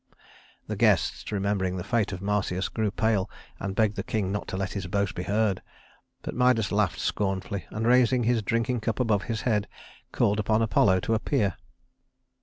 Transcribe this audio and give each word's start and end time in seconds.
The 0.65 0.75
guests, 0.75 1.31
remembering 1.31 1.75
the 1.77 1.83
fate 1.83 2.11
of 2.11 2.23
Marsyas, 2.23 2.69
grew 2.69 2.89
pale 2.89 3.29
and 3.59 3.75
begged 3.75 3.95
the 3.95 4.01
king 4.03 4.31
not 4.31 4.47
to 4.47 4.57
let 4.57 4.73
his 4.73 4.87
boast 4.87 5.13
be 5.13 5.21
heard; 5.21 5.61
but 6.23 6.33
Midas 6.33 6.71
laughed 6.71 6.99
scornfully 6.99 7.67
and, 7.69 7.85
raising 7.85 8.23
his 8.23 8.41
drinking 8.41 8.79
cup 8.79 8.99
above 8.99 9.25
his 9.25 9.41
head, 9.41 9.67
called 10.11 10.39
upon 10.39 10.63
Apollo 10.63 11.01
to 11.01 11.13
appear. 11.13 11.55